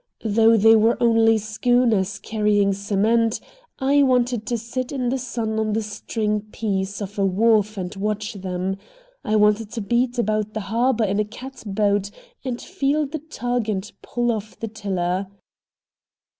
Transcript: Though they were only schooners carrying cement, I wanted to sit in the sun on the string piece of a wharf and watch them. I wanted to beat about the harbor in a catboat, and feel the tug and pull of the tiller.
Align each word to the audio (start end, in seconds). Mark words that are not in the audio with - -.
Though 0.25 0.57
they 0.57 0.75
were 0.75 0.97
only 0.99 1.37
schooners 1.37 2.17
carrying 2.17 2.73
cement, 2.73 3.39
I 3.77 4.01
wanted 4.01 4.47
to 4.47 4.57
sit 4.57 4.91
in 4.91 5.09
the 5.09 5.19
sun 5.19 5.59
on 5.59 5.73
the 5.73 5.83
string 5.83 6.41
piece 6.51 7.03
of 7.03 7.19
a 7.19 7.23
wharf 7.27 7.77
and 7.77 7.95
watch 7.95 8.33
them. 8.33 8.77
I 9.23 9.35
wanted 9.35 9.69
to 9.73 9.81
beat 9.81 10.17
about 10.17 10.55
the 10.55 10.61
harbor 10.73 11.03
in 11.03 11.19
a 11.19 11.23
catboat, 11.23 12.09
and 12.43 12.59
feel 12.59 13.05
the 13.05 13.19
tug 13.19 13.69
and 13.69 13.91
pull 14.01 14.31
of 14.31 14.59
the 14.59 14.67
tiller. 14.67 15.27